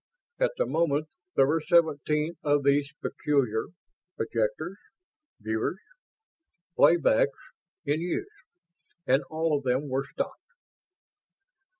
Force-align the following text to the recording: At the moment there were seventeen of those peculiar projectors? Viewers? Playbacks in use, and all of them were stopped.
At 0.39 0.53
the 0.57 0.65
moment 0.65 1.09
there 1.35 1.45
were 1.45 1.61
seventeen 1.61 2.35
of 2.41 2.63
those 2.63 2.89
peculiar 3.03 3.65
projectors? 4.17 4.79
Viewers? 5.39 5.77
Playbacks 6.75 7.37
in 7.85 8.01
use, 8.01 8.25
and 9.05 9.21
all 9.29 9.55
of 9.55 9.63
them 9.63 9.89
were 9.89 10.07
stopped. 10.11 10.41